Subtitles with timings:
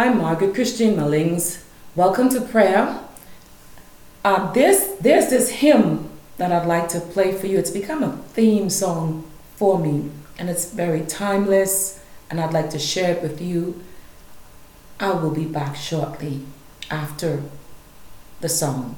[0.00, 1.62] I'm Margaret Christine Mullings.
[1.94, 3.00] Welcome to prayer.
[4.24, 7.58] Uh, this, there's this hymn that I'd like to play for you.
[7.58, 12.78] It's become a theme song for me, and it's very timeless, and I'd like to
[12.78, 13.84] share it with you.
[14.98, 16.46] I will be back shortly
[16.90, 17.42] after
[18.40, 18.96] the song.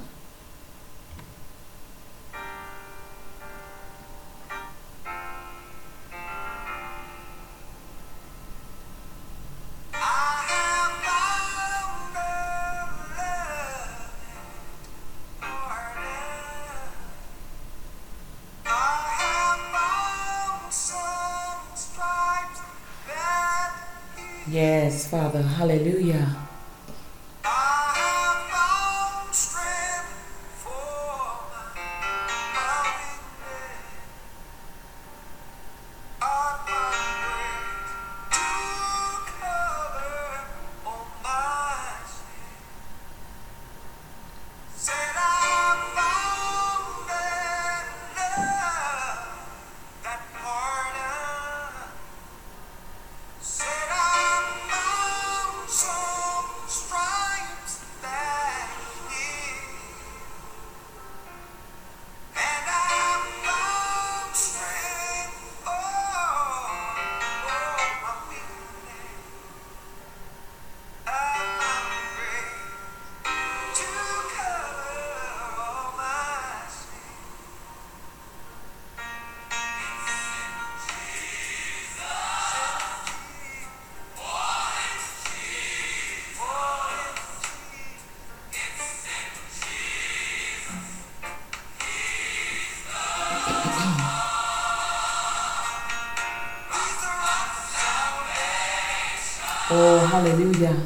[99.75, 100.77] Oh, hallelujah.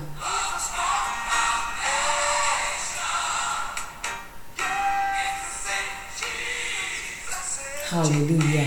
[7.88, 8.66] Hallelujah.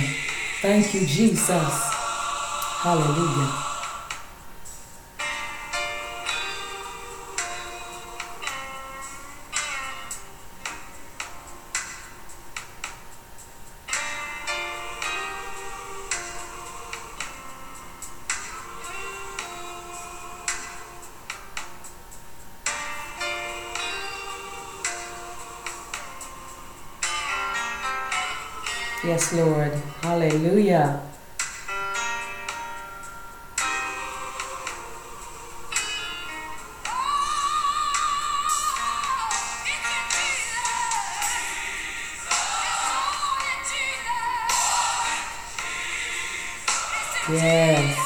[0.62, 1.94] Thank you, Jesus.
[2.84, 3.69] Hallelujah.
[29.34, 29.74] Lord.
[30.02, 31.04] Hallelujah.
[47.32, 47.99] Yes.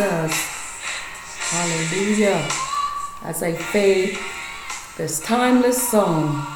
[0.00, 0.32] Jesus.
[1.50, 2.48] Hallelujah.
[3.22, 4.18] As I fade
[4.96, 6.46] this timeless song.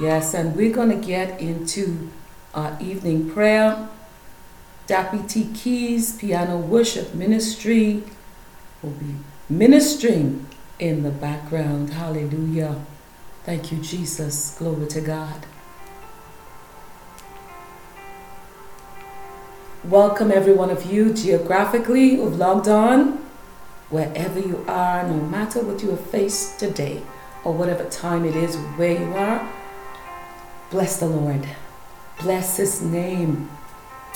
[0.00, 2.10] Yes, and we're going to get into
[2.54, 3.88] our evening prayer.
[4.86, 5.50] T.
[5.54, 8.04] Keys Piano Worship Ministry
[8.80, 9.16] will be
[9.48, 10.46] ministering
[10.78, 11.94] in the background.
[11.94, 12.84] Hallelujah.
[13.44, 14.56] Thank you, Jesus.
[14.56, 15.46] Glory to God.
[19.88, 23.18] Welcome every one of you geographically who've logged on,
[23.90, 27.02] wherever you are, no matter what you have faced today
[27.44, 29.46] or whatever time it is where you are.
[30.70, 31.46] Bless the Lord.
[32.20, 33.50] Bless his name.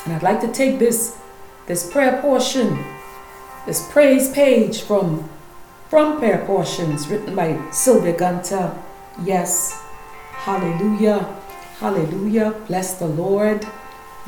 [0.04, 1.18] And I'd like to take this
[1.66, 2.82] this prayer portion,
[3.66, 5.28] this praise page from
[5.90, 8.76] from prayer portions written by Sylvia Gunter.
[9.22, 9.78] Yes.
[10.32, 11.36] Hallelujah.
[11.78, 12.52] Hallelujah.
[12.68, 13.66] Bless the Lord.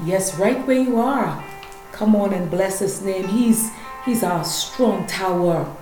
[0.05, 1.45] Yes, right where you are.
[1.93, 3.29] Come on and bless his name.
[3.29, 3.71] He's
[4.05, 5.75] he's our strong tower.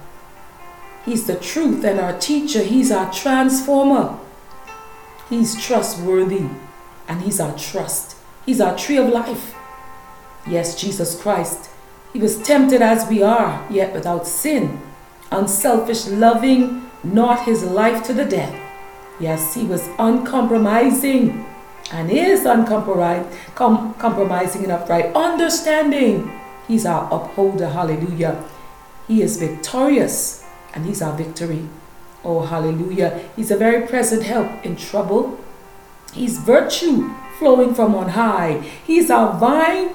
[1.05, 2.63] He's the truth and our teacher.
[2.63, 4.19] He's our transformer.
[5.31, 6.49] He's trustworthy
[7.07, 8.17] and he's our trust.
[8.45, 9.55] He's our tree of life.
[10.47, 11.71] Yes, Jesus Christ.
[12.13, 14.81] He was tempted as we are, yet without sin.
[15.31, 18.59] Unselfish, loving, not his life to the death.
[19.21, 21.45] Yes, he was uncompromising
[21.93, 25.15] and is uncompromising com- compromising and upright.
[25.15, 26.31] Understanding.
[26.67, 27.69] He's our upholder.
[27.69, 28.45] Hallelujah.
[29.07, 30.45] He is victorious
[30.75, 31.67] and he's our victory.
[32.25, 33.25] Oh, hallelujah.
[33.37, 35.39] He's a very present help in trouble.
[36.13, 38.61] He's virtue flowing from on high.
[38.87, 39.95] He's our vine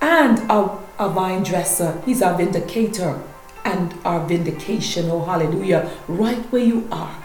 [0.00, 2.02] and our, our vine dresser.
[2.04, 3.22] He's our vindicator
[3.64, 5.10] and our vindication.
[5.10, 5.90] Oh, hallelujah.
[6.08, 7.16] Right where you are,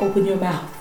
[0.00, 0.73] open your mouth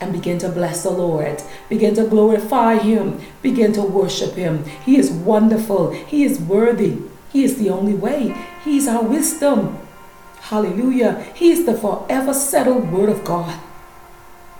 [0.00, 1.42] and begin to bless the Lord.
[1.68, 3.20] Begin to glorify Him.
[3.42, 4.64] Begin to worship Him.
[4.84, 5.90] He is wonderful.
[5.90, 6.98] He is worthy.
[7.32, 8.34] He is the only way.
[8.64, 9.78] He's our wisdom.
[10.40, 11.26] Hallelujah.
[11.34, 13.58] He's the forever settled Word of God.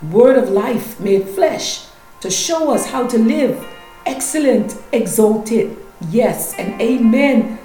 [0.01, 1.85] Word of life made flesh
[2.21, 3.65] to show us how to live
[4.05, 5.77] excellent, exalted,
[6.09, 7.59] yes, and amen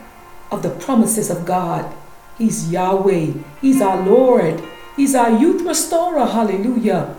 [0.50, 1.92] of the promises of God.
[2.36, 3.32] He's Yahweh.
[3.60, 4.62] He's our Lord.
[4.96, 6.26] He's our youth restorer.
[6.26, 7.16] Hallelujah.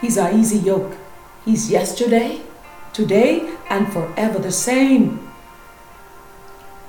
[0.00, 0.96] He's our easy yoke.
[1.44, 2.42] He's yesterday,
[2.92, 5.28] today, and forever the same.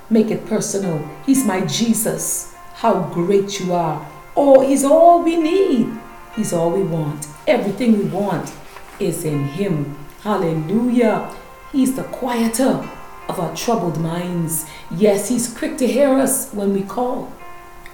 [0.10, 1.08] Make it personal.
[1.26, 2.54] He's my Jesus.
[2.76, 4.08] How great you are.
[4.36, 5.90] Oh, He's all we need.
[6.36, 7.28] He's all we want.
[7.48, 8.54] Everything we want
[9.00, 9.98] is in Him.
[10.22, 11.36] Hallelujah.
[11.72, 12.88] He's the quieter
[13.28, 14.66] of our troubled minds.
[14.92, 17.32] Yes, He's quick to hear us when we call.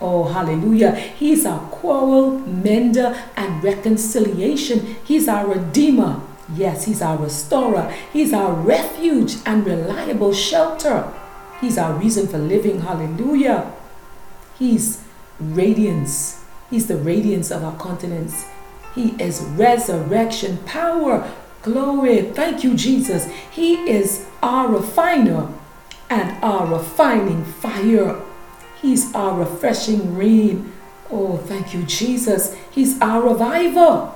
[0.02, 0.92] Oh, hallelujah.
[0.96, 4.98] He's our quarrel mender and reconciliation.
[5.06, 6.22] He's our redeemer.
[6.54, 7.94] Yes, He's our restorer.
[8.14, 11.12] He's our refuge and reliable shelter.
[11.62, 12.82] He's our reason for living.
[12.82, 13.72] Hallelujah.
[14.60, 15.04] He's
[15.40, 16.44] radiance.
[16.70, 18.46] He's the radiance of our continents.
[18.94, 21.32] He is resurrection power.
[21.62, 22.22] Glory.
[22.22, 23.28] Thank you, Jesus.
[23.52, 25.50] He is our refiner
[26.10, 28.22] and our refining fire.
[28.86, 30.72] He's our refreshing rain.
[31.10, 32.56] Oh, thank you, Jesus.
[32.70, 34.12] He's our reviver.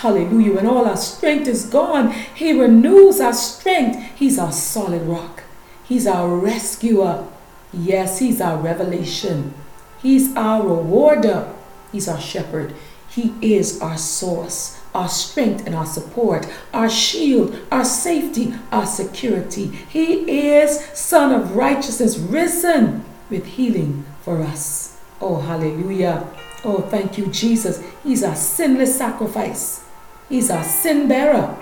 [0.00, 0.54] Hallelujah.
[0.54, 4.02] When all our strength is gone, He renews our strength.
[4.16, 5.42] He's our solid rock.
[5.86, 7.28] He's our rescuer.
[7.74, 9.52] Yes, He's our revelation.
[10.00, 11.52] He's our rewarder.
[11.92, 12.74] He's our shepherd.
[13.10, 19.66] He is our source, our strength and our support, our shield, our safety, our security.
[19.66, 24.98] He is Sun of righteousness, risen with healing for us.
[25.20, 26.28] Oh, hallelujah.
[26.64, 27.82] Oh, thank you, Jesus.
[28.02, 29.84] He's our sinless sacrifice.
[30.28, 31.56] He's our sin bearer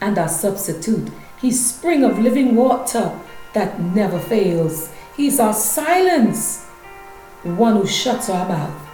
[0.00, 1.10] and our substitute.
[1.40, 3.18] He's spring of living water
[3.52, 4.92] that never fails.
[5.16, 6.64] He's our silence,
[7.42, 8.88] one who shuts our mouth.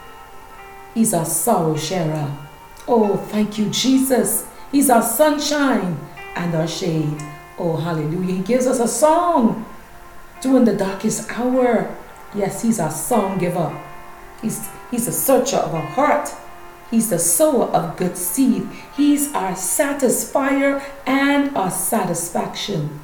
[0.94, 2.36] He's our sorrow sharer.
[2.86, 4.46] Oh, thank you, Jesus.
[4.72, 5.98] He's our sunshine
[6.36, 7.22] and our shade.
[7.58, 8.36] Oh, hallelujah.
[8.36, 9.64] He gives us a song
[10.40, 11.96] during the darkest hour.
[12.34, 13.76] Yes, He's our song giver.
[14.40, 16.30] He's, he's a searcher of our heart.
[16.90, 18.66] He's the sower of good seed.
[18.96, 23.00] He's our satisfier and our satisfaction.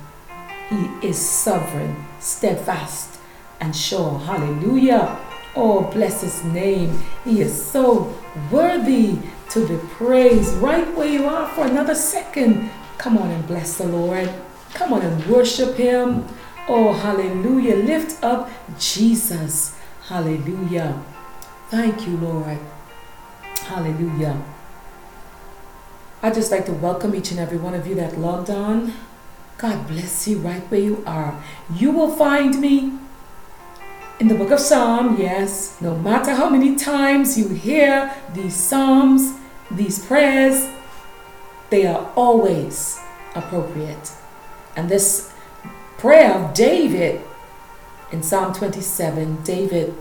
[0.68, 3.20] He is sovereign, steadfast,
[3.60, 4.18] and sure.
[4.18, 5.18] Hallelujah.
[5.54, 6.98] Oh, bless his name.
[7.24, 8.12] He is so
[8.50, 9.18] worthy
[9.50, 10.54] to be praised.
[10.54, 12.70] Right where you are for another second.
[12.98, 14.28] Come on and bless the Lord.
[14.74, 16.26] Come on and worship him.
[16.68, 17.76] Oh, hallelujah.
[17.76, 19.78] Lift up Jesus.
[20.08, 21.02] Hallelujah.
[21.68, 22.58] Thank you, Lord.
[23.66, 24.42] Hallelujah.
[26.22, 28.92] I'd just like to welcome each and every one of you that logged on.
[29.58, 31.42] God bless you right where you are.
[31.72, 32.98] You will find me
[34.18, 39.34] in the book of Psalm, yes, no matter how many times you hear these psalms,
[39.70, 40.68] these prayers,
[41.68, 42.98] they are always
[43.34, 44.12] appropriate.
[44.74, 45.32] And this
[46.06, 47.20] prayer of David
[48.12, 49.92] in Psalm 27, David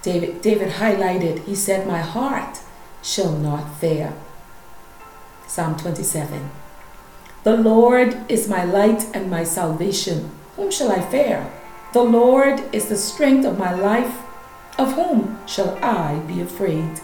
[0.00, 2.60] David David highlighted, he said, "My heart
[3.02, 4.14] shall not fear."
[5.46, 6.48] Psalm 27.
[7.42, 10.30] The Lord is my light and my salvation.
[10.56, 11.46] whom shall I fear?
[11.92, 14.14] The Lord is the strength of my life.
[14.78, 17.00] Of whom shall I be afraid?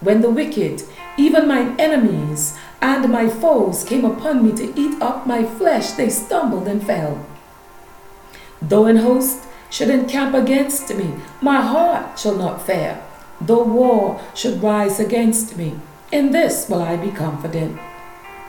[0.00, 0.82] When the wicked,
[1.16, 2.52] even mine enemies,
[2.82, 7.16] and my foes came upon me to eat up my flesh, they stumbled and fell.
[8.60, 13.02] Though an host should encamp against me, my heart shall not fear.
[13.40, 15.78] Though war should rise against me,
[16.10, 17.78] in this will I be confident.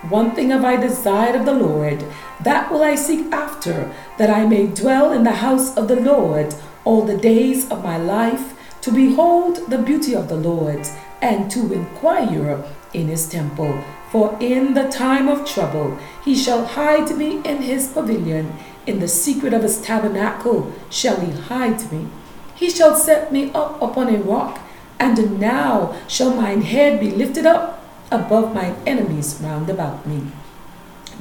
[0.07, 2.05] One thing have I desired of the Lord,
[2.41, 6.55] that will I seek after, that I may dwell in the house of the Lord
[6.85, 10.87] all the days of my life, to behold the beauty of the Lord,
[11.21, 12.63] and to inquire
[12.93, 13.83] in his temple.
[14.11, 18.53] For in the time of trouble he shall hide me in his pavilion,
[18.87, 22.07] in the secret of his tabernacle shall he hide me.
[22.55, 24.59] He shall set me up upon a rock,
[24.99, 30.23] and now shall mine head be lifted up above mine enemies round about me.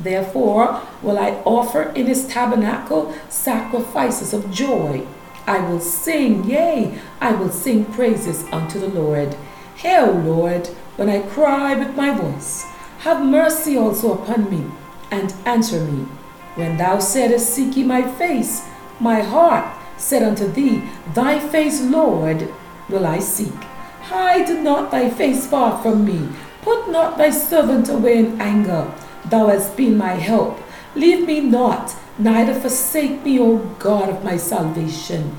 [0.03, 5.07] Therefore will I offer in his tabernacle sacrifices of joy.
[5.47, 9.37] I will sing, yea, I will sing praises unto the Lord.
[9.85, 12.65] O Lord, when I cry with my voice.
[12.99, 14.65] Have mercy also upon me,
[15.11, 16.07] and answer me.
[16.57, 18.67] When thou saidest, Seek ye my face,
[18.99, 19.65] my heart
[19.97, 20.83] said unto thee,
[21.15, 22.53] Thy face, Lord,
[22.89, 23.55] will I seek.
[24.03, 26.29] Hide not thy face far from me.
[26.63, 28.93] Put not thy servant away in anger.
[29.27, 30.59] Thou hast been my help.
[30.95, 35.37] Leave me not, neither forsake me, O God of my salvation.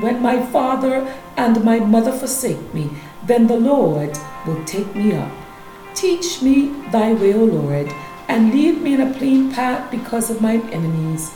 [0.00, 2.90] When my father and my mother forsake me,
[3.26, 4.16] then the Lord
[4.46, 5.30] will take me up.
[5.94, 7.92] Teach me thy way, O Lord,
[8.28, 11.32] and lead me in a plain path because of mine enemies.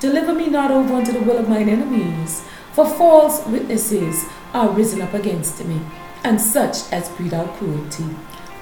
[0.00, 4.24] Deliver me not over unto the will of mine enemies, for false witnesses
[4.54, 5.80] are risen up against me,
[6.24, 8.06] and such as breathe out cruelty.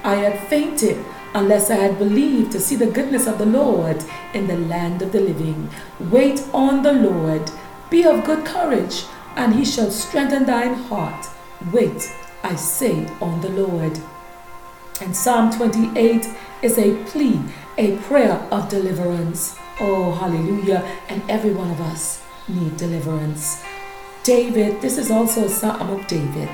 [0.02, 4.02] I had fainted unless I had believed to see the goodness of the Lord
[4.34, 5.68] in the land of the living.
[6.00, 7.50] Wait on the Lord,
[7.90, 9.04] be of good courage,
[9.36, 11.26] and he shall strengthen thine heart.
[11.72, 12.10] Wait,
[12.42, 14.00] I say, on the Lord.
[15.00, 16.26] And Psalm 28
[16.62, 17.40] is a plea,
[17.78, 19.56] a prayer of deliverance.
[19.80, 20.84] Oh, hallelujah.
[21.08, 23.62] And every one of us need deliverance.
[24.22, 26.48] David, this is also a psalm of David.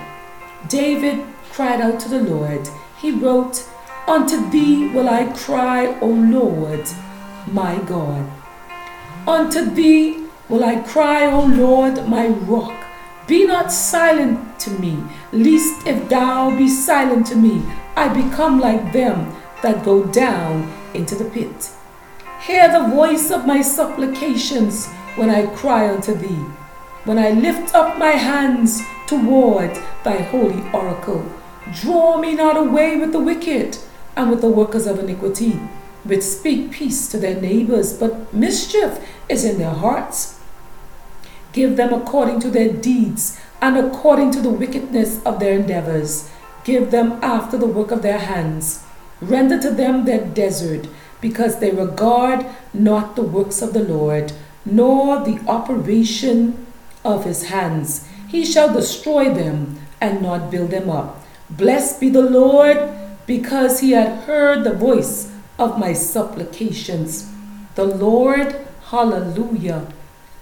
[0.69, 2.69] David cried out to the Lord
[3.03, 3.69] he wrote,
[4.07, 6.89] Unto thee will I cry, O Lord,
[7.51, 8.31] my God.
[9.27, 12.73] Unto thee will I cry, O Lord, my rock.
[13.27, 17.61] Be not silent to me, lest if thou be silent to me,
[17.95, 21.71] I become like them that go down into the pit.
[22.43, 26.45] Hear the voice of my supplications when I cry unto thee,
[27.05, 31.25] when I lift up my hands toward thy holy oracle.
[31.81, 33.79] Draw me not away with the wicked
[34.17, 35.53] and with the workers of iniquity,
[36.05, 40.41] which speak peace to their neighbors, but mischief is in their hearts.
[41.53, 46.31] Give them according to their deeds and according to the wickedness of their endeavors.
[46.64, 48.85] Give them after the work of their hands.
[49.21, 50.88] Render to them their desert,
[51.21, 54.33] because they regard not the works of the Lord,
[54.64, 56.66] nor the operation
[57.04, 58.07] of his hands.
[58.28, 61.23] He shall destroy them and not build them up.
[61.50, 62.90] Blessed be the Lord,
[63.26, 67.31] because he had heard the voice of my supplications.
[67.75, 68.57] The Lord,
[68.90, 69.87] hallelujah.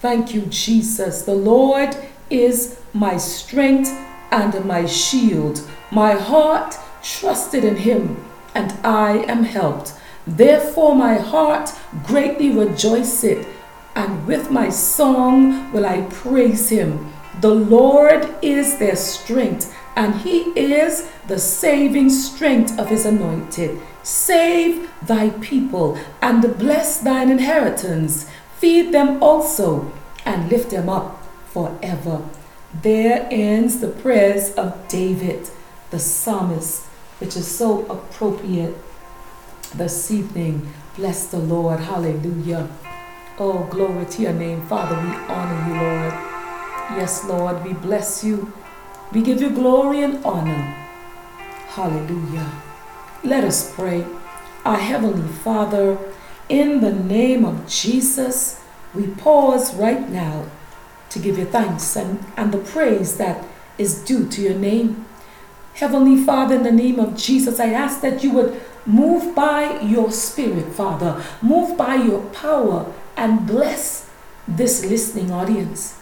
[0.00, 1.22] Thank you, Jesus.
[1.22, 1.94] The Lord
[2.30, 3.90] is my strength
[4.30, 5.60] and my shield.
[5.90, 9.94] My heart trusted in him, and I am helped.
[10.26, 11.72] Therefore, my heart
[12.04, 13.46] greatly rejoiceth,
[13.94, 17.12] and with my song will I praise him.
[17.40, 23.80] The Lord is their strength and he is the saving strength of his anointed.
[24.02, 28.30] Save thy people and bless thine inheritance.
[28.58, 29.92] Feed them also
[30.24, 32.22] and lift them up forever.
[32.82, 35.50] There ends the prayers of David,
[35.90, 36.86] the psalmist,
[37.18, 38.76] which is so appropriate
[39.74, 40.72] this evening.
[40.96, 41.80] Bless the Lord.
[41.80, 42.68] Hallelujah.
[43.38, 44.96] Oh, glory to your name, Father.
[44.96, 46.30] We honor you, Lord.
[46.98, 48.52] Yes, Lord, we bless you.
[49.12, 50.60] We give you glory and honor.
[51.68, 52.50] Hallelujah.
[53.24, 54.04] Let us pray.
[54.64, 55.98] Our Heavenly Father,
[56.48, 58.60] in the name of Jesus,
[58.94, 60.46] we pause right now
[61.10, 63.44] to give you thanks and, and the praise that
[63.78, 65.06] is due to your name.
[65.80, 70.12] Heavenly Father, in the name of Jesus, I ask that you would move by your
[70.12, 74.10] Spirit, Father, move by your power, and bless
[74.46, 75.98] this listening audience.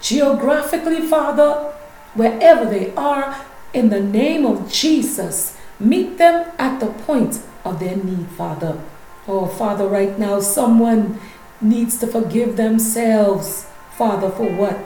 [0.00, 1.72] Geographically, Father,
[2.14, 5.56] wherever they are, in the name of Jesus.
[5.78, 8.80] Meet them at the point of their need, Father.
[9.26, 11.18] Oh, Father, right now, someone
[11.60, 14.78] needs to forgive themselves, Father, for what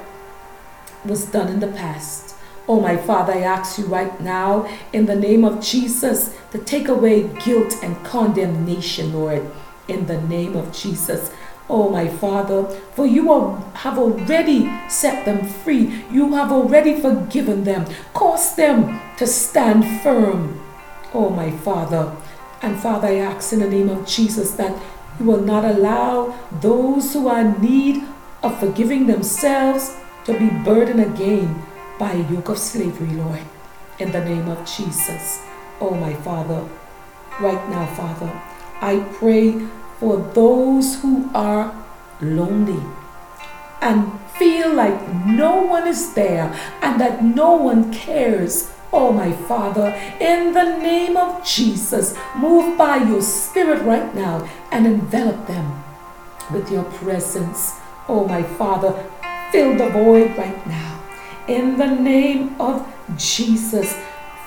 [1.04, 2.33] was done in the past.
[2.66, 6.88] Oh, my Father, I ask you right now, in the name of Jesus, to take
[6.88, 9.50] away guilt and condemnation, Lord,
[9.86, 11.30] in the name of Jesus.
[11.68, 16.04] Oh, my Father, for you are, have already set them free.
[16.10, 17.84] You have already forgiven them.
[18.14, 20.58] Cause them to stand firm.
[21.12, 22.16] Oh, my Father.
[22.62, 24.74] And Father, I ask in the name of Jesus that
[25.20, 28.04] you will not allow those who are in need
[28.42, 29.94] of forgiving themselves
[30.24, 31.62] to be burdened again
[31.98, 33.42] by a yoke of slavery, Lord.
[33.98, 35.40] In the name of Jesus.
[35.80, 36.68] Oh, my Father,
[37.40, 38.30] right now, Father,
[38.80, 39.66] I pray
[39.98, 41.74] for those who are
[42.20, 42.82] lonely
[43.80, 48.72] and feel like no one is there and that no one cares.
[48.92, 49.88] Oh, my Father,
[50.20, 55.84] in the name of Jesus, move by your Spirit right now and envelop them
[56.52, 57.72] with your presence.
[58.08, 58.92] Oh, my Father,
[59.50, 60.93] fill the void right now.
[61.46, 63.94] In the name of Jesus,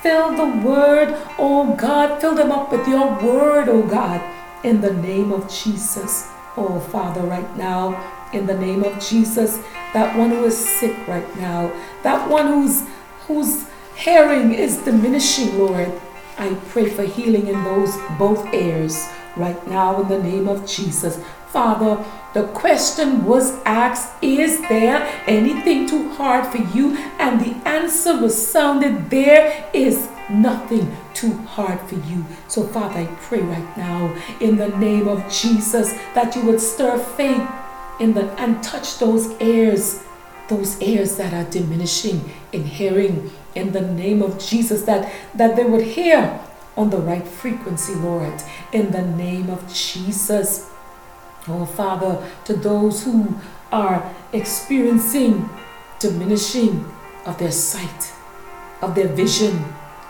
[0.02, 4.20] fill the word, oh God, fill them up with your word, oh God,
[4.64, 6.26] in the name of Jesus.
[6.56, 7.94] Oh, Father, right now,
[8.32, 9.58] in the name of Jesus,
[9.94, 11.70] that one who is sick right now,
[12.02, 12.82] that one who's
[13.28, 15.92] who's hearing is diminishing, Lord.
[16.36, 21.22] I pray for healing in those both ears right now in the name of Jesus.
[21.52, 26.96] Father, the question was asked, Is there anything too hard for you?
[27.18, 32.24] And the answer was sounded, There is nothing too hard for you.
[32.48, 36.98] So, Father, I pray right now in the name of Jesus that you would stir
[36.98, 37.48] faith
[37.98, 40.04] in the and touch those ears,
[40.48, 45.64] those ears that are diminishing in hearing in the name of Jesus, that, that they
[45.64, 46.40] would hear
[46.76, 48.40] on the right frequency, Lord,
[48.72, 50.70] in the name of Jesus.
[51.48, 53.34] Oh, Father, to those who
[53.72, 55.48] are experiencing
[55.98, 56.84] diminishing
[57.26, 58.12] of their sight,
[58.82, 59.64] of their vision,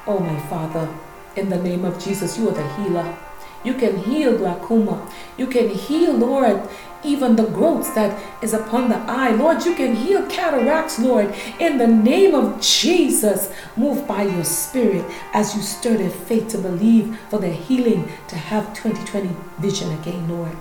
[0.06, 0.88] oh, my Father,
[1.36, 3.16] in the name of Jesus, you are the healer.
[3.64, 5.10] You can heal glaucoma.
[5.36, 6.68] You can heal, Lord,
[7.02, 9.30] even the growths that is upon the eye.
[9.30, 13.52] Lord, you can heal cataracts, Lord, in the name of Jesus.
[13.76, 18.36] Move by your spirit as you stir their faith to believe for their healing, to
[18.36, 20.56] have 2020 vision again, Lord,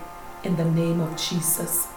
[0.47, 1.87] in the name of Jesus.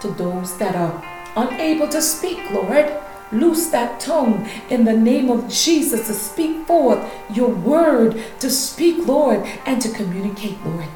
[0.00, 1.02] To those that are
[1.36, 2.90] unable to speak, Lord,
[3.32, 9.06] loose that tongue in the name of Jesus to speak forth your word, to speak,
[9.06, 10.88] Lord, and to communicate, Lord,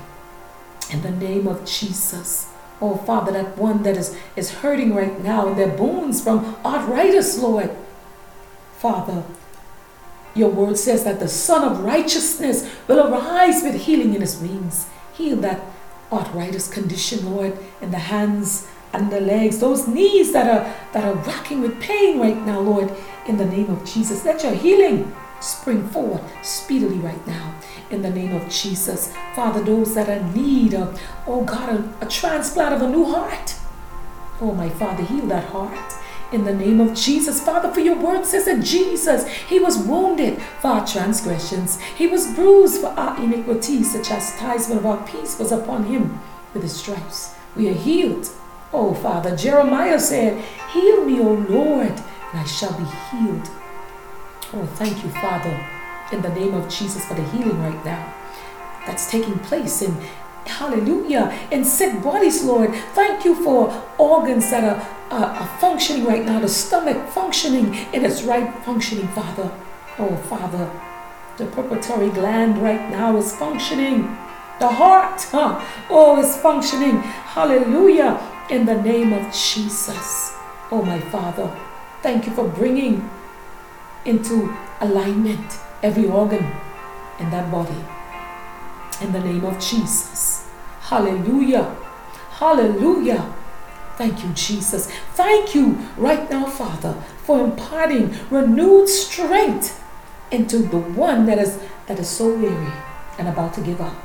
[0.90, 2.52] in the name of Jesus.
[2.80, 7.38] Oh, Father, that one that is, is hurting right now in their bones from arthritis,
[7.38, 7.70] Lord.
[8.78, 9.24] Father,
[10.34, 14.86] your word says that the Sun of Righteousness will arise with healing in his wings.
[15.12, 15.60] Heal that
[16.12, 21.14] arthritis condition, Lord, in the hands and the legs, those knees that are that are
[21.14, 22.92] rocking with pain right now, Lord,
[23.26, 24.24] in the name of Jesus.
[24.24, 27.54] Let your healing spring forward speedily right now
[27.90, 29.12] in the name of Jesus.
[29.34, 33.04] Father, those that are in need of, oh God, a, a transplant of a new
[33.04, 33.54] heart.
[34.40, 35.92] Oh, my Father, heal that heart
[36.32, 37.42] in the name of Jesus.
[37.42, 42.34] Father, for your word says that Jesus, he was wounded for our transgressions, he was
[42.34, 43.92] bruised for our iniquities.
[43.92, 46.20] The chastisement of our peace was upon him.
[46.52, 48.28] With his stripes, we are healed.
[48.72, 53.48] Oh, Father, Jeremiah said, Heal me, O Lord, and I shall be healed.
[54.52, 55.80] Oh, thank you, Father
[56.12, 58.14] in the name of Jesus for the healing right now
[58.86, 59.94] that's taking place in
[60.46, 61.36] hallelujah.
[61.50, 62.74] In sick bodies lord.
[62.94, 66.40] Thank you for organs that are, uh, are functioning right now.
[66.40, 69.50] The stomach functioning in its right functioning father.
[69.98, 70.70] Oh father.
[71.36, 74.02] The pituitary gland right now is functioning.
[74.58, 75.64] The heart huh?
[75.88, 77.00] oh is functioning.
[77.36, 78.20] Hallelujah.
[78.50, 80.34] In the name of jesus.
[80.70, 81.50] Oh my father.
[82.02, 83.08] Thank you for bringing
[84.04, 86.44] into alignment every organ
[87.18, 87.84] in that body.
[89.00, 90.48] In the name of Jesus.
[90.80, 91.76] Hallelujah.
[92.30, 93.34] Hallelujah.
[93.96, 94.90] Thank you, Jesus.
[95.14, 99.82] Thank you right now, Father, for imparting renewed strength
[100.30, 102.72] into the one that is that is so weary
[103.18, 103.96] and about to give up.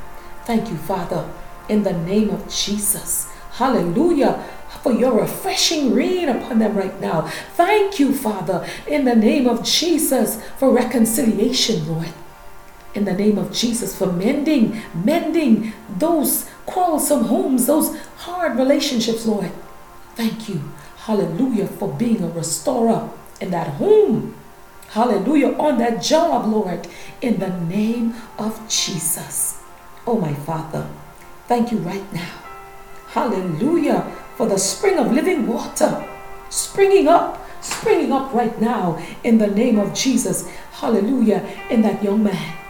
[0.46, 1.30] Thank you, Father,
[1.70, 3.32] in the name of Jesus.
[3.54, 4.44] Hallelujah
[4.86, 7.22] for your refreshing rain upon them right now.
[7.56, 12.14] Thank you, Father, in the name of Jesus for reconciliation, Lord.
[12.96, 19.52] In the name of Jesus for mending, mending those quarrelsome homes, those hard relationships, Lord.
[20.16, 20.64] Thank you,
[20.98, 24.34] hallelujah, for being a restorer in that home.
[24.90, 26.88] Hallelujah, on that job, Lord,
[27.22, 29.62] in the name of Jesus.
[30.08, 30.88] Oh, my Father,
[31.48, 32.46] thank you right now
[33.16, 34.12] Hallelujah.
[34.36, 36.06] For the spring of living water
[36.50, 40.50] springing up, springing up right now in the name of Jesus.
[40.74, 41.40] Hallelujah.
[41.70, 42.65] In that young man.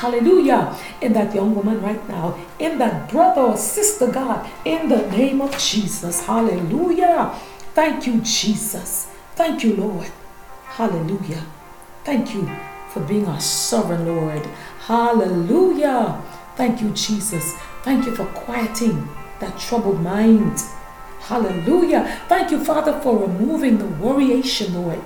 [0.00, 0.74] Hallelujah.
[1.02, 2.38] In that young woman right now.
[2.58, 4.48] In that brother or sister, God.
[4.64, 6.24] In the name of Jesus.
[6.24, 7.34] Hallelujah.
[7.74, 9.08] Thank you, Jesus.
[9.34, 10.10] Thank you, Lord.
[10.64, 11.44] Hallelujah.
[12.04, 12.48] Thank you
[12.88, 14.46] for being our sovereign Lord.
[14.86, 16.22] Hallelujah.
[16.56, 17.52] Thank you, Jesus.
[17.82, 19.06] Thank you for quieting
[19.40, 20.62] that troubled mind.
[21.20, 22.20] Hallelujah.
[22.26, 25.04] Thank you, Father, for removing the worryation, Lord,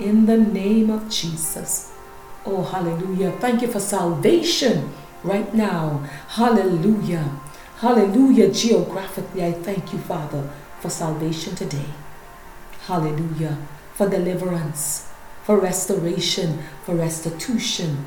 [0.00, 1.91] in the name of Jesus.
[2.44, 3.32] Oh, hallelujah.
[3.32, 6.08] Thank you for salvation right now.
[6.28, 7.38] Hallelujah.
[7.78, 8.50] Hallelujah.
[8.52, 10.50] Geographically, I thank you, Father,
[10.80, 11.86] for salvation today.
[12.86, 13.58] Hallelujah.
[13.94, 15.08] For deliverance,
[15.44, 18.06] for restoration, for restitution.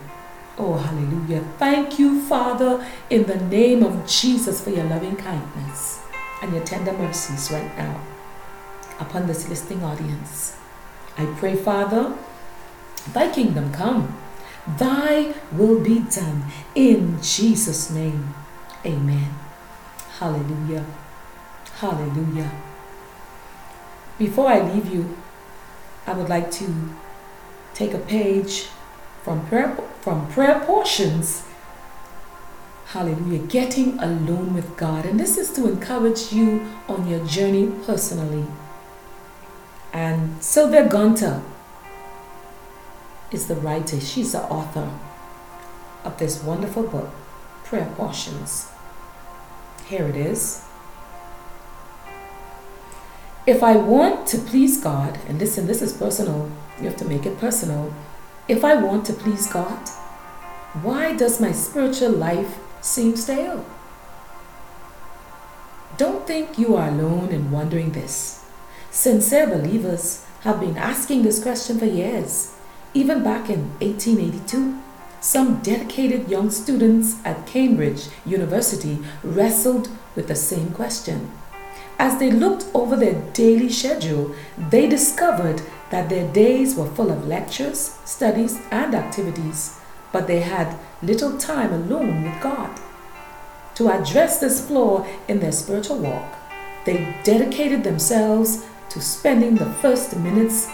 [0.57, 1.43] Oh, hallelujah.
[1.57, 6.01] Thank you, Father, in the name of Jesus, for your loving kindness
[6.41, 8.01] and your tender mercies right now
[8.99, 10.55] upon this listening audience.
[11.17, 12.17] I pray, Father,
[13.13, 14.17] thy kingdom come,
[14.77, 18.33] thy will be done in Jesus' name.
[18.85, 19.33] Amen.
[20.19, 20.85] Hallelujah.
[21.79, 22.51] Hallelujah.
[24.17, 25.17] Before I leave you,
[26.07, 26.73] I would like to
[27.73, 28.67] take a page
[29.23, 31.43] from prayer, from prayer portions
[32.95, 33.39] Hallelujah.
[33.47, 35.05] Getting alone with God.
[35.05, 38.45] And this is to encourage you on your journey personally.
[39.91, 41.41] And Sylvia Gunter
[43.31, 44.89] is the writer, she's the author
[46.03, 47.09] of this wonderful book,
[47.63, 48.71] Prayer Portions.
[49.87, 50.63] Here it is.
[53.45, 57.25] If I want to please God, and listen, this is personal, you have to make
[57.25, 57.93] it personal.
[58.47, 59.87] If I want to please God,
[60.81, 63.65] why does my spiritual life seem stale.
[65.97, 68.45] Don't think you are alone in wondering this.
[68.91, 72.54] Sincere believers have been asking this question for years.
[72.95, 74.81] Even back in 1882,
[75.21, 81.31] some dedicated young students at Cambridge University wrestled with the same question.
[81.99, 87.27] As they looked over their daily schedule, they discovered that their days were full of
[87.27, 89.79] lectures, studies, and activities
[90.15, 92.79] but they had little time alone with God.
[93.75, 96.37] To address this flaw in their spiritual walk,
[96.85, 100.69] they dedicated themselves to spending the first minutes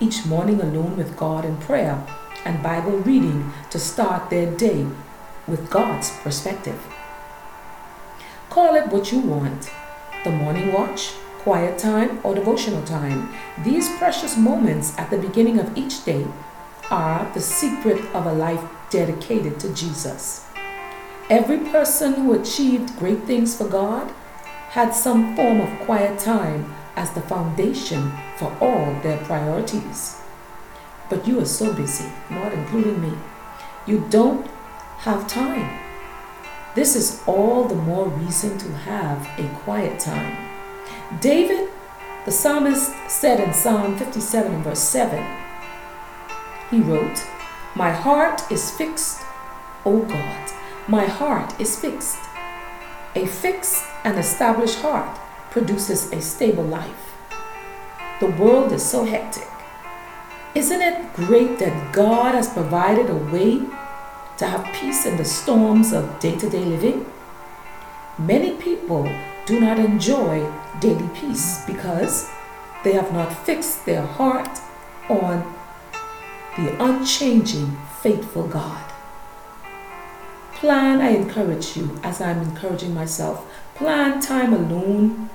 [0.00, 2.04] each morning alone with God in prayer
[2.44, 4.86] and Bible reading to start their day
[5.46, 6.80] with God's perspective.
[8.48, 9.70] Call it what you want
[10.24, 13.32] the morning watch, quiet time, or devotional time.
[13.64, 16.26] These precious moments at the beginning of each day
[16.90, 20.46] are the secret of a life dedicated to Jesus.
[21.30, 24.10] Every person who achieved great things for God
[24.70, 30.20] had some form of quiet time as the foundation for all their priorities.
[31.08, 33.16] But you are so busy, not including me.
[33.86, 34.46] You don't
[34.98, 35.78] have time.
[36.74, 40.48] This is all the more reason to have a quiet time.
[41.20, 41.68] David,
[42.24, 45.24] the psalmist, said in Psalm 57 and verse 7,
[46.70, 47.20] he wrote,
[47.76, 49.22] my heart is fixed,
[49.86, 50.50] O God.
[50.88, 52.18] My heart is fixed.
[53.14, 55.20] A fixed and established heart
[55.52, 57.09] produces a stable life.
[58.20, 59.48] The world is so hectic.
[60.54, 63.62] Isn't it great that God has provided a way
[64.36, 67.06] to have peace in the storms of day to day living?
[68.18, 69.10] Many people
[69.46, 72.28] do not enjoy daily peace because
[72.84, 74.50] they have not fixed their heart
[75.08, 75.54] on
[76.58, 78.84] the unchanging, faithful God.
[80.52, 85.30] Plan, I encourage you, as I'm encouraging myself, plan time alone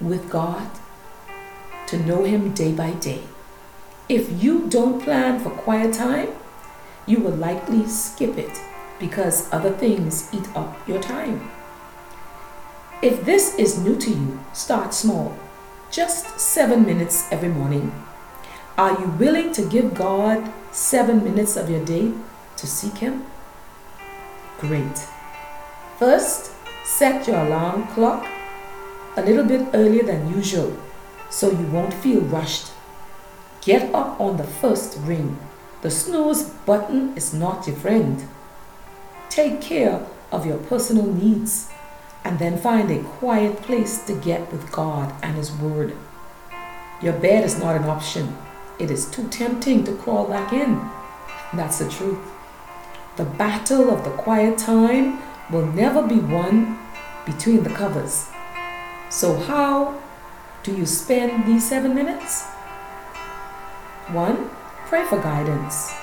[0.00, 0.70] with God
[1.88, 3.22] to know Him day by day.
[4.08, 6.28] If you don't plan for quiet time,
[7.06, 8.60] you will likely skip it
[8.98, 11.50] because other things eat up your time.
[13.00, 15.36] If this is new to you, start small.
[15.90, 17.92] Just seven minutes every morning.
[18.76, 22.12] Are you willing to give God seven minutes of your day
[22.56, 23.24] to seek Him?
[24.58, 25.06] Great.
[25.98, 26.52] First,
[26.84, 28.26] set your alarm clock
[29.16, 30.76] a little bit earlier than usual
[31.30, 32.72] so you won't feel rushed.
[33.60, 35.38] Get up on the first ring.
[35.82, 38.28] The snooze button is not your friend.
[39.28, 41.70] Take care of your personal needs
[42.24, 45.96] and then find a quiet place to get with God and His Word.
[47.00, 48.36] Your bed is not an option
[48.78, 50.80] it is too tempting to crawl back in.
[51.52, 52.18] That's the truth.
[53.16, 56.78] The battle of the quiet time will never be won
[57.26, 58.28] between the covers.
[59.10, 59.97] So, how
[60.68, 62.44] do you spend these seven minutes?
[64.12, 64.50] One,
[64.86, 65.94] pray for guidance.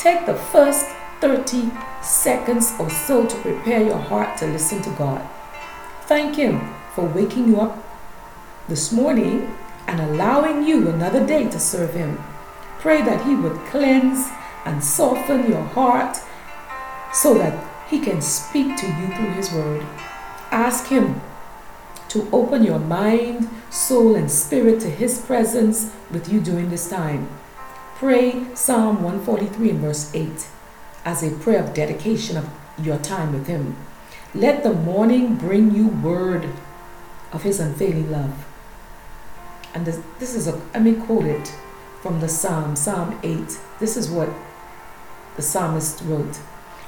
[0.00, 0.84] Take the first
[1.20, 1.70] 30
[2.02, 5.22] seconds or so to prepare your heart to listen to God.
[6.06, 7.84] Thank Him for waking you up
[8.66, 12.18] this morning and allowing you another day to serve Him.
[12.80, 14.28] Pray that He would cleanse
[14.64, 16.18] and soften your heart
[17.12, 17.54] so that
[17.88, 19.86] He can speak to you through His Word.
[20.50, 21.20] Ask Him
[22.10, 27.28] to open your mind, soul, and spirit to His presence with you during this time.
[27.96, 30.46] Pray Psalm 143 and verse 8
[31.04, 32.48] as a prayer of dedication of
[32.82, 33.76] your time with Him.
[34.34, 36.50] Let the morning bring you word
[37.32, 38.46] of His unfailing love.
[39.74, 41.54] And this, this is a, let me quote it
[42.02, 43.58] from the Psalm, Psalm 8.
[43.78, 44.30] This is what
[45.36, 46.40] the psalmist wrote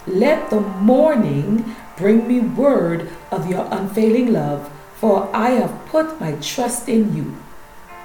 [0.07, 4.71] Let the morning bring me word of your unfailing love,
[5.03, 7.37] for I have put my trust in you.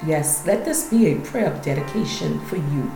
[0.03, 2.91] Yes, let this be a prayer of dedication for you.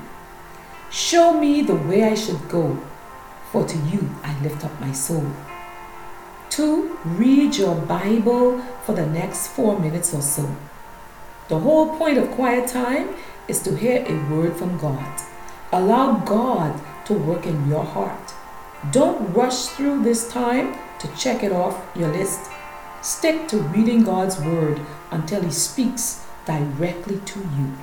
[0.90, 2.80] Show me the way I should go,
[3.52, 5.28] for to you I lift up my soul.
[6.50, 10.50] Two, read your Bible for the next four minutes or so.
[11.50, 13.10] The whole point of quiet time
[13.48, 15.22] is to hear a word from God.
[15.72, 18.34] Allow God to work in your heart.
[18.92, 22.50] Don't rush through this time to check it off your list.
[23.02, 27.74] Stick to reading God's word until He speaks directly to you.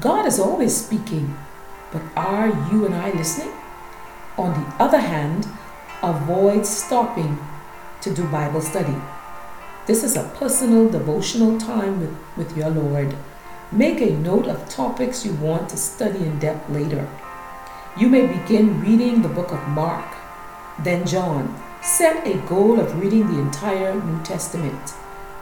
[0.00, 1.36] God is always speaking,
[1.92, 3.52] but are you and I listening?
[4.38, 5.48] On the other hand,
[6.02, 7.38] avoid stopping
[8.02, 8.96] to do Bible study.
[9.86, 13.16] This is a personal devotional time with, with your Lord.
[13.72, 17.08] Make a note of topics you want to study in depth later.
[17.98, 20.14] You may begin reading the book of Mark,
[20.78, 21.65] then John.
[21.86, 24.92] Set a goal of reading the entire New Testament.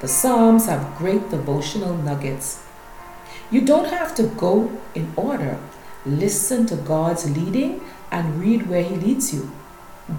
[0.01, 2.63] The Psalms have great devotional nuggets.
[3.51, 5.59] You don't have to go in order.
[6.05, 7.81] Listen to God's leading
[8.11, 9.53] and read where He leads you.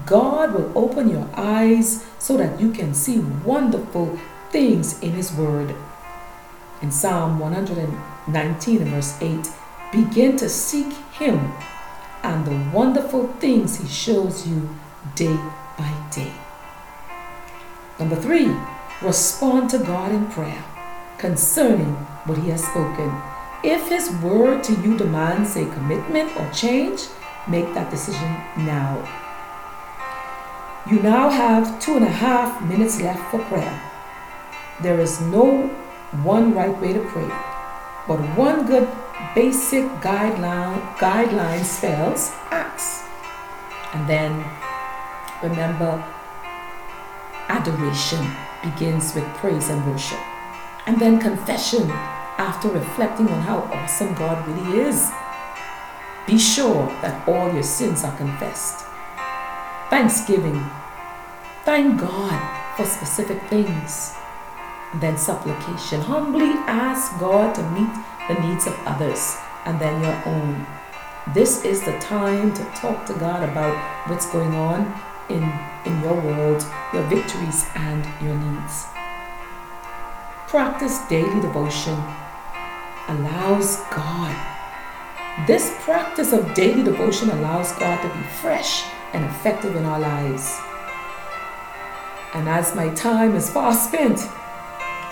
[0.04, 4.18] God will open your eyes so that you can see wonderful
[4.50, 5.76] things in His Word.
[6.82, 9.46] In Psalm 119 verse 8,
[9.92, 11.52] begin to seek Him
[12.24, 14.70] and the wonderful things He shows you
[15.14, 15.38] day
[15.76, 16.32] by day.
[17.98, 18.54] Number three,
[19.02, 20.64] respond to God in prayer
[21.18, 21.94] concerning
[22.26, 23.12] what He has spoken.
[23.62, 27.02] If His word to you demands a commitment or change,
[27.48, 28.32] make that decision
[28.64, 29.22] now.
[30.90, 33.82] You now have two and a half minutes left for prayer.
[34.82, 35.68] There is no
[36.22, 37.28] one right way to pray,
[38.06, 38.88] but one good
[39.34, 43.04] basic guideline guideline spells ACTS.
[43.94, 44.44] And then
[45.48, 46.04] remember
[47.48, 48.26] adoration
[48.62, 50.18] begins with praise and worship.
[50.86, 51.90] And then confession
[52.38, 55.10] after reflecting on how awesome God really is.
[56.26, 58.86] Be sure that all your sins are confessed.
[59.90, 60.64] Thanksgiving.
[61.64, 64.14] Thank God for specific things.
[64.92, 66.00] And then supplication.
[66.00, 67.90] Humbly ask God to meet
[68.28, 70.66] the needs of others and then your own.
[71.34, 73.74] This is the time to talk to God about
[74.08, 74.94] what's going on
[75.28, 75.42] in,
[75.84, 78.86] in your world, your victories, and your needs.
[80.48, 81.98] Practice daily devotion
[83.08, 84.34] allows God.
[85.46, 90.58] This practice of daily devotion allows God to be fresh and effective in our lives.
[92.34, 94.20] And as my time is fast spent,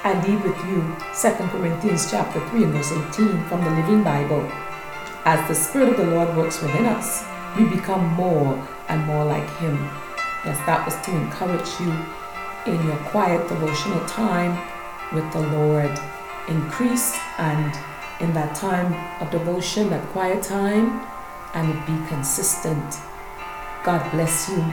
[0.05, 4.47] I leave with you 2 Corinthians chapter 3 and verse 18 from the Living Bible.
[5.25, 7.25] As the Spirit of the Lord works within us,
[7.57, 8.57] we become more
[8.89, 9.77] and more like Him.
[10.45, 11.93] Yes, that was to encourage you
[12.67, 14.59] in your quiet devotional time
[15.13, 15.99] with the Lord.
[16.49, 17.75] Increase and
[18.21, 21.01] in that time of devotion, that quiet time,
[21.55, 22.99] and be consistent.
[23.85, 24.65] God bless you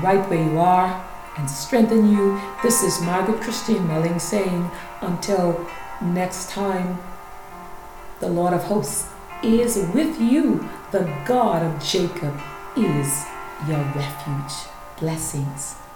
[0.00, 1.04] right where you are
[1.36, 2.40] and strengthen you.
[2.62, 5.66] This is Margaret Christine Melling saying, until
[6.00, 6.98] next time,
[8.20, 9.08] the Lord of hosts
[9.42, 10.68] is with you.
[10.90, 12.34] The God of Jacob
[12.76, 13.24] is
[13.66, 14.68] your refuge.
[14.98, 15.87] Blessings.